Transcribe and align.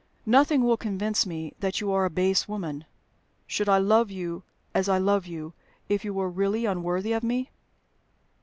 Nothing 0.25 0.63
will 0.63 0.77
convince 0.77 1.27
me 1.27 1.53
that 1.59 1.79
you 1.79 1.91
are 1.91 2.05
a 2.05 2.09
base 2.09 2.47
woman. 2.47 2.85
Should 3.45 3.69
I 3.69 3.77
love 3.77 4.09
you 4.09 4.41
as 4.73 4.89
I 4.89 4.97
love 4.97 5.27
you, 5.27 5.53
if 5.89 6.03
you 6.03 6.11
were 6.11 6.27
really 6.27 6.65
unworthy 6.65 7.13
of 7.13 7.21
me?" 7.21 7.51